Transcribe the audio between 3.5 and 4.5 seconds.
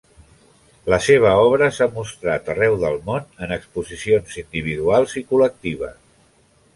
exposicions